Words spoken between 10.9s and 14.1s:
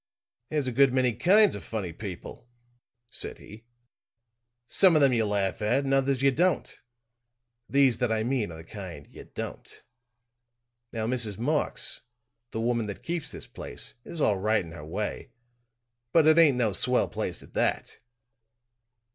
Now, Mrs. Marx, the woman that keeps this place,